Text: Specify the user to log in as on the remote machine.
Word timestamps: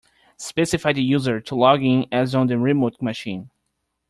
Specify 0.37 0.93
the 0.93 1.03
user 1.03 1.39
to 1.41 1.53
log 1.53 1.83
in 1.83 2.07
as 2.11 2.33
on 2.33 2.47
the 2.47 2.57
remote 2.57 2.99
machine. 3.03 3.51